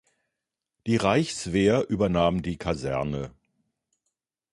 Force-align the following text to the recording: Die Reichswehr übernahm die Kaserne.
Die 0.87 0.95
Reichswehr 0.97 1.87
übernahm 1.87 2.41
die 2.41 2.57
Kaserne. 2.57 3.35